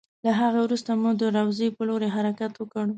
[0.25, 2.85] له هغې وروسته مو د روضې په لور حرکت وکړ.